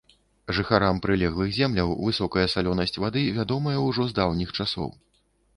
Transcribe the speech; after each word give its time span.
Жыхарам 0.59 1.01
прылеглых 1.03 1.51
земляў 1.57 1.93
высокая 2.07 2.47
салёнасць 2.55 2.97
вады 3.05 3.21
вядомая 3.39 3.77
ўжо 3.87 4.11
з 4.15 4.19
даўніх 4.23 4.49
часоў. 4.63 4.89